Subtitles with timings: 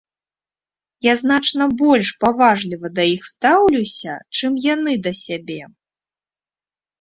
[1.05, 5.61] Я значна больш паважліва да іх стаўлюся, чым яны да сябе.